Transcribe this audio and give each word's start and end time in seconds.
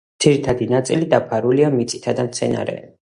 ძირითადი 0.23 0.67
ნაწილი 0.71 1.09
დაფარულია 1.11 1.69
მიწითა 1.77 2.17
და 2.21 2.27
მცენარეებით. 2.31 2.97